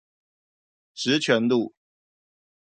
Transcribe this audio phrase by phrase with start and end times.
[0.95, 1.75] 十全路